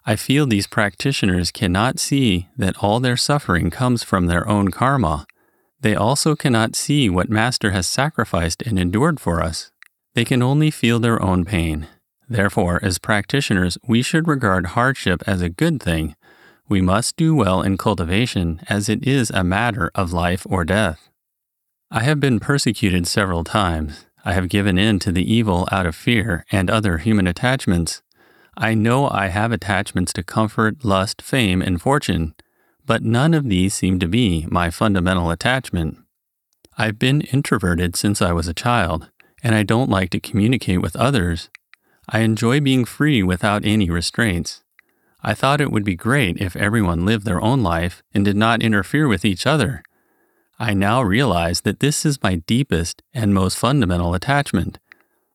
I 0.07 0.15
feel 0.15 0.47
these 0.47 0.65
practitioners 0.65 1.51
cannot 1.51 1.99
see 1.99 2.47
that 2.57 2.83
all 2.83 2.99
their 2.99 3.15
suffering 3.15 3.69
comes 3.69 4.01
from 4.01 4.25
their 4.25 4.49
own 4.49 4.71
karma. 4.71 5.27
They 5.81 5.93
also 5.93 6.35
cannot 6.35 6.75
see 6.75 7.11
what 7.11 7.29
Master 7.29 7.69
has 7.71 7.85
sacrificed 7.85 8.63
and 8.63 8.79
endured 8.79 9.19
for 9.19 9.43
us. 9.43 9.71
They 10.15 10.25
can 10.25 10.41
only 10.41 10.71
feel 10.71 10.97
their 10.99 11.21
own 11.21 11.45
pain. 11.45 11.87
Therefore, 12.29 12.79
as 12.83 12.99
practitioners, 12.99 13.77
we 13.87 14.03
should 14.03 14.27
regard 14.27 14.67
hardship 14.67 15.23
as 15.25 15.41
a 15.41 15.49
good 15.49 15.81
thing. 15.81 16.15
We 16.67 16.79
must 16.79 17.17
do 17.17 17.33
well 17.33 17.63
in 17.63 17.77
cultivation 17.77 18.61
as 18.69 18.87
it 18.87 19.05
is 19.05 19.31
a 19.31 19.43
matter 19.43 19.89
of 19.95 20.13
life 20.13 20.45
or 20.47 20.63
death. 20.63 21.09
I 21.89 22.03
have 22.03 22.19
been 22.19 22.39
persecuted 22.39 23.07
several 23.07 23.43
times. 23.43 24.05
I 24.23 24.33
have 24.33 24.49
given 24.49 24.77
in 24.77 24.99
to 24.99 25.11
the 25.11 25.33
evil 25.33 25.67
out 25.71 25.87
of 25.87 25.95
fear 25.95 26.45
and 26.51 26.69
other 26.69 26.99
human 26.99 27.25
attachments. 27.25 28.03
I 28.55 28.75
know 28.75 29.09
I 29.09 29.29
have 29.29 29.51
attachments 29.51 30.13
to 30.13 30.23
comfort, 30.23 30.85
lust, 30.85 31.23
fame, 31.23 31.63
and 31.63 31.81
fortune, 31.81 32.35
but 32.85 33.01
none 33.01 33.33
of 33.33 33.45
these 33.45 33.73
seem 33.73 33.97
to 33.99 34.07
be 34.07 34.45
my 34.51 34.69
fundamental 34.69 35.31
attachment. 35.31 35.97
I've 36.77 36.99
been 36.99 37.21
introverted 37.21 37.95
since 37.95 38.21
I 38.21 38.33
was 38.33 38.47
a 38.47 38.53
child, 38.53 39.09
and 39.41 39.55
I 39.55 39.63
don't 39.63 39.89
like 39.89 40.11
to 40.11 40.19
communicate 40.19 40.81
with 40.81 40.95
others. 40.95 41.49
I 42.11 42.19
enjoy 42.19 42.59
being 42.59 42.85
free 42.85 43.21
without 43.21 43.63
any 43.63 43.89
restraints. 43.89 44.63
I 45.21 45.35
thought 45.35 45.61
it 45.61 45.71
would 45.71 45.83
be 45.83 45.95
great 45.95 46.37
if 46.41 46.55
everyone 46.55 47.05
lived 47.05 47.25
their 47.25 47.41
own 47.41 47.61
life 47.61 48.01
and 48.13 48.25
did 48.25 48.35
not 48.35 48.63
interfere 48.63 49.07
with 49.07 49.23
each 49.23 49.45
other. 49.45 49.83
I 50.57 50.73
now 50.73 51.03
realize 51.03 51.61
that 51.61 51.81
this 51.81 52.05
is 52.05 52.23
my 52.23 52.35
deepest 52.47 53.03
and 53.13 53.33
most 53.33 53.57
fundamental 53.57 54.15
attachment. 54.15 54.79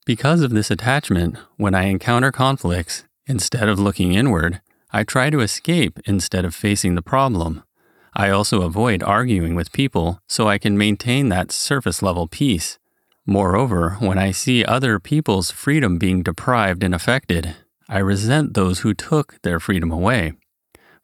Because 0.05 0.43
of 0.43 0.51
this 0.51 0.71
attachment, 0.71 1.37
when 1.57 1.75
I 1.75 1.85
encounter 1.85 2.33
conflicts, 2.33 3.05
instead 3.27 3.69
of 3.69 3.79
looking 3.79 4.13
inward, 4.13 4.61
I 4.93 5.05
try 5.05 5.31
to 5.31 5.41
escape 5.41 6.01
instead 6.07 6.45
of 6.45 6.57
facing 6.57 6.97
the 6.97 7.03
problem. 7.03 7.63
I 8.15 8.31
also 8.31 8.63
avoid 8.63 9.03
arguing 9.03 9.55
with 9.55 9.73
people 9.73 10.21
so 10.29 10.49
I 10.49 10.59
can 10.59 10.77
maintain 10.77 11.29
that 11.29 11.53
surface 11.53 12.03
level 12.03 12.27
peace. 12.27 12.79
Moreover, 13.27 13.97
when 14.01 14.19
I 14.19 14.33
see 14.33 14.65
other 14.65 14.99
people's 14.99 15.51
freedom 15.51 15.99
being 15.99 16.23
deprived 16.23 16.83
and 16.83 16.95
affected, 16.95 17.57
I 17.89 17.99
resent 17.99 18.55
those 18.55 18.81
who 18.81 18.93
took 18.93 19.41
their 19.43 19.59
freedom 19.59 19.91
away. 19.91 20.35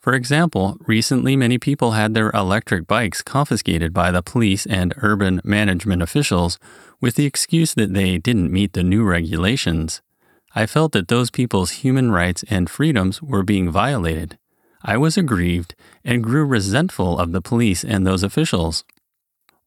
For 0.00 0.14
example, 0.14 0.78
recently 0.86 1.36
many 1.36 1.58
people 1.58 1.92
had 1.92 2.14
their 2.14 2.30
electric 2.30 2.86
bikes 2.86 3.20
confiscated 3.20 3.92
by 3.92 4.10
the 4.10 4.22
police 4.22 4.64
and 4.66 4.94
urban 4.98 5.40
management 5.44 6.02
officials 6.02 6.58
with 7.00 7.16
the 7.16 7.26
excuse 7.26 7.74
that 7.74 7.92
they 7.92 8.18
didn't 8.18 8.52
meet 8.52 8.72
the 8.72 8.82
new 8.82 9.04
regulations. 9.04 10.00
I 10.54 10.66
felt 10.66 10.92
that 10.92 11.08
those 11.08 11.30
people's 11.30 11.82
human 11.82 12.10
rights 12.10 12.44
and 12.48 12.68
freedoms 12.68 13.22
were 13.22 13.42
being 13.42 13.70
violated. 13.70 14.38
I 14.82 14.96
was 14.96 15.18
aggrieved 15.18 15.74
and 16.02 16.24
grew 16.24 16.44
resentful 16.44 17.18
of 17.18 17.32
the 17.32 17.42
police 17.42 17.84
and 17.84 18.06
those 18.06 18.22
officials. 18.22 18.84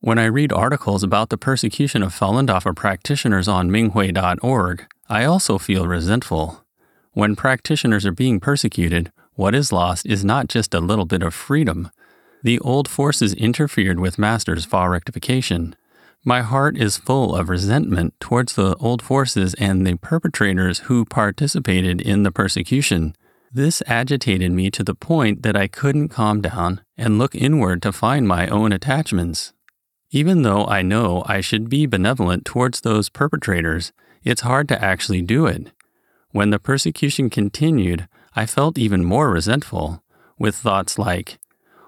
When 0.04 0.20
I 0.20 0.26
read 0.26 0.52
articles 0.52 1.02
about 1.02 1.30
the 1.30 1.38
persecution 1.38 2.04
of 2.04 2.14
Falun 2.14 2.46
Dafa 2.46 2.76
practitioners 2.76 3.48
on 3.48 3.70
Minghui.org, 3.70 4.86
I 5.08 5.24
also 5.24 5.58
feel 5.58 5.88
resentful. 5.88 6.66
When 7.14 7.38
practitioners 7.38 8.06
are 8.06 8.12
being 8.12 8.42
persecuted, 8.42 9.14
what 9.36 9.56
is 9.56 9.72
lost 9.72 10.06
is 10.06 10.26
not 10.26 10.50
just 10.50 10.74
a 10.74 10.82
little 10.82 11.06
bit 11.06 11.24
of 11.24 11.34
freedom. 11.34 11.90
The 12.44 12.60
old 12.60 12.90
forces 12.90 13.34
interfered 13.36 13.98
with 13.98 14.20
Master's 14.20 14.66
Fa 14.66 14.90
rectification. 14.90 15.74
My 16.26 16.42
heart 16.42 16.76
is 16.76 16.98
full 16.98 17.34
of 17.34 17.48
resentment 17.48 18.14
towards 18.20 18.56
the 18.56 18.76
old 18.82 19.02
forces 19.02 19.54
and 19.54 19.88
the 19.88 19.96
perpetrators 19.96 20.80
who 20.80 21.06
participated 21.06 22.02
in 22.02 22.24
the 22.24 22.32
persecution. 22.32 23.16
This 23.54 23.82
agitated 23.88 24.52
me 24.52 24.70
to 24.72 24.84
the 24.84 24.96
point 24.96 25.44
that 25.44 25.56
I 25.56 25.70
couldn't 25.70 26.10
calm 26.10 26.42
down 26.42 26.82
and 26.98 27.18
look 27.18 27.34
inward 27.34 27.82
to 27.84 27.94
find 27.94 28.28
my 28.28 28.50
own 28.50 28.74
attachments. 28.74 29.54
Even 30.16 30.44
though 30.44 30.64
I 30.68 30.84
know 30.84 31.24
I 31.26 31.42
should 31.42 31.70
be 31.70 31.88
benevolent 31.88 32.46
towards 32.46 32.82
those 32.82 33.10
perpetrators, 33.10 33.92
it's 34.24 34.42
hard 34.42 34.68
to 34.68 34.80
actually 34.80 35.24
do 35.24 35.48
it. 35.48 35.72
When 36.30 36.52
the 36.52 36.60
persecution 36.60 37.32
continued, 37.32 38.08
I 38.36 38.46
felt 38.46 38.78
even 38.78 39.04
more 39.04 39.32
resentful, 39.32 40.04
with 40.38 40.56
thoughts 40.56 41.00
like, 41.00 41.40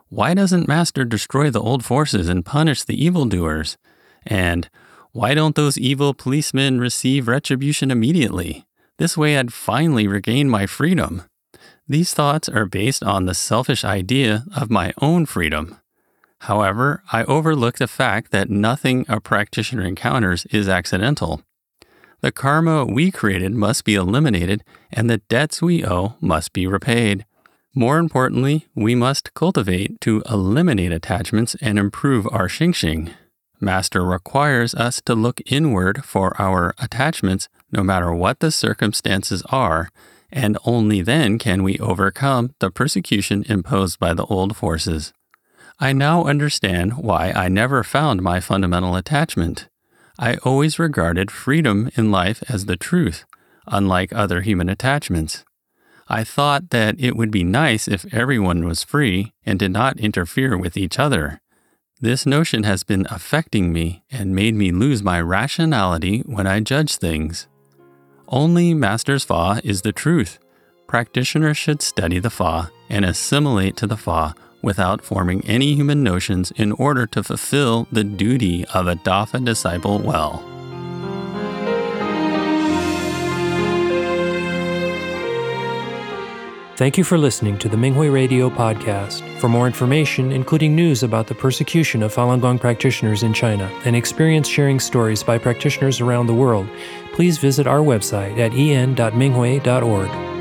Why 0.10 0.34
doesn't 0.34 0.68
Master 0.68 1.06
destroy 1.06 1.52
the 1.52 1.62
old 1.62 1.86
forces 1.86 2.28
and 2.28 2.44
punish 2.44 2.84
the 2.84 3.00
evildoers? 3.06 3.78
And, 4.26 4.72
Why 5.12 5.36
don't 5.36 5.54
those 5.56 5.78
evil 5.78 6.16
policemen 6.16 6.80
receive 6.80 7.28
retribution 7.28 7.92
immediately? 7.92 8.66
This 8.98 9.16
way 9.16 9.38
I'd 9.38 9.54
finally 9.54 10.08
regain 10.08 10.50
my 10.50 10.66
freedom. 10.66 11.22
These 11.88 12.16
thoughts 12.16 12.50
are 12.50 12.66
based 12.66 13.04
on 13.04 13.28
the 13.28 13.36
selfish 13.36 13.86
idea 13.86 14.46
of 14.58 14.72
my 14.72 14.94
own 15.00 15.28
freedom. 15.28 15.78
However, 16.46 17.02
I 17.12 17.24
overlook 17.24 17.80
the 17.80 17.88
fact 17.88 18.30
that 18.30 18.52
nothing 18.52 19.04
a 19.10 19.20
practitioner 19.20 19.82
encounters 19.82 20.46
is 20.52 20.70
accidental. 20.70 21.42
The 22.22 22.32
karma 22.32 22.86
we 22.86 23.10
created 23.10 23.54
must 23.54 23.84
be 23.84 23.96
eliminated, 23.96 24.64
and 24.92 25.10
the 25.10 25.24
debts 25.28 25.64
we 25.64 25.84
owe 25.84 26.18
must 26.22 26.54
be 26.54 26.68
repaid. 26.68 27.26
More 27.74 27.98
importantly, 27.98 28.68
we 28.76 28.94
must 28.94 29.34
cultivate 29.34 30.00
to 30.02 30.22
eliminate 30.30 30.92
attachments 30.92 31.56
and 31.62 31.80
improve 31.80 32.28
our 32.32 32.48
xinxing. 32.48 33.12
Master 33.60 34.06
requires 34.06 34.76
us 34.76 35.02
to 35.08 35.16
look 35.16 35.42
inward 35.48 36.06
for 36.06 36.40
our 36.40 36.76
attachments 36.78 37.50
no 37.72 37.82
matter 37.82 38.14
what 38.14 38.40
the 38.40 38.52
circumstances 38.52 39.42
are, 39.50 39.90
and 40.32 40.60
only 40.64 41.02
then 41.02 41.40
can 41.40 41.64
we 41.64 41.80
overcome 41.80 42.54
the 42.60 42.70
persecution 42.70 43.44
imposed 43.50 43.98
by 43.98 44.14
the 44.14 44.26
old 44.26 44.56
forces. 44.56 45.12
I 45.80 45.92
now 45.92 46.24
understand 46.24 46.98
why 46.98 47.32
I 47.32 47.50
never 47.50 47.84
found 47.84 48.22
my 48.22 48.40
fundamental 48.40 48.96
attachment. 48.96 49.68
I 50.18 50.36
always 50.38 50.80
regarded 50.80 51.30
freedom 51.30 51.90
in 51.96 52.12
life 52.12 52.42
as 52.48 52.66
the 52.66 52.78
truth, 52.78 53.26
unlike 53.68 54.14
other 54.14 54.42
human 54.42 54.70
attachments. 54.70 55.44
I 56.08 56.24
thought 56.24 56.70
that 56.70 56.96
it 56.98 57.18
would 57.18 57.32
be 57.32 57.44
nice 57.44 57.90
if 57.90 58.14
everyone 58.14 58.66
was 58.66 58.84
free 58.84 59.34
and 59.46 59.60
did 59.60 59.72
not 59.72 60.00
interfere 60.00 60.58
with 60.58 60.78
each 60.78 60.98
other. 60.98 61.42
This 62.00 62.26
notion 62.26 62.64
has 62.64 62.84
been 62.84 63.06
affecting 63.10 63.74
me 63.74 64.04
and 64.10 64.36
made 64.36 64.56
me 64.56 64.72
lose 64.72 65.04
my 65.04 65.20
rationality 65.20 66.20
when 66.26 66.48
I 66.48 66.62
judge 66.62 66.96
things. 66.96 67.48
Only 68.30 68.74
Master's 68.74 69.26
Fa 69.26 69.60
is 69.64 69.82
the 69.82 69.92
truth. 69.92 70.40
Practitioners 70.88 71.58
should 71.58 71.82
study 71.82 72.20
the 72.20 72.30
Fa 72.30 72.72
and 72.90 73.04
assimilate 73.04 73.76
to 73.78 73.88
the 73.88 73.98
Fa 73.98 74.36
without 74.66 75.02
forming 75.02 75.46
any 75.46 75.76
human 75.76 76.04
notions 76.04 76.52
in 76.56 76.72
order 76.74 77.06
to 77.06 77.24
fulfill 77.24 77.88
the 77.92 78.04
duty 78.04 78.66
of 78.74 78.88
a 78.88 78.96
Dafa 78.96 79.46
disciple 79.46 80.00
well. 80.00 80.44
Thank 86.78 86.98
you 86.98 87.06
for 87.06 87.18
listening 87.18 87.58
to 87.60 87.70
the 87.70 87.78
Minghui 87.78 88.12
Radio 88.12 88.50
podcast. 88.50 89.24
For 89.40 89.48
more 89.48 89.66
information, 89.66 90.34
including 90.34 90.76
news 90.76 91.04
about 91.04 91.28
the 91.28 91.36
persecution 91.36 92.04
of 92.04 92.14
Falun 92.14 92.42
Gong 92.42 92.60
practitioners 92.60 93.24
in 93.24 93.34
China 93.34 93.72
and 93.86 93.96
experience 93.96 94.50
sharing 94.50 94.82
stories 94.82 95.24
by 95.24 95.38
practitioners 95.38 96.02
around 96.02 96.28
the 96.28 96.34
world, 96.34 96.68
please 97.14 97.38
visit 97.38 97.66
our 97.66 97.80
website 97.80 98.38
at 98.40 98.52
en.minghui.org. 98.52 100.35